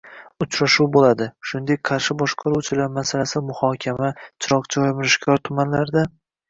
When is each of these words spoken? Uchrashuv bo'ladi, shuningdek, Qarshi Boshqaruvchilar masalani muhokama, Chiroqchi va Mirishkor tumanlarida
Uchrashuv 0.43 0.87
bo'ladi, 0.95 1.27
shuningdek, 1.49 1.83
Qarshi 1.91 2.17
Boshqaruvchilar 2.23 2.91
masalani 2.97 3.45
muhokama, 3.53 4.13
Chiroqchi 4.43 4.85
va 4.87 4.93
Mirishkor 5.01 5.49
tumanlarida 5.51 6.09